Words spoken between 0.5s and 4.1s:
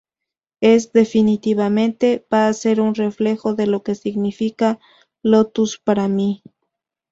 Es, definitivamente, va a ser un reflejo de lo que